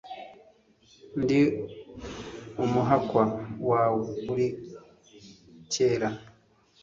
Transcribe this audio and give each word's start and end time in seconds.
Ndi 1.21 1.39
umuhakwa 2.63 3.23
wawe 3.69 4.03
uri 4.31 4.47
kera, 5.71 6.09